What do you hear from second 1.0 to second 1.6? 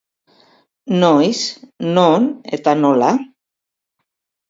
Noiz,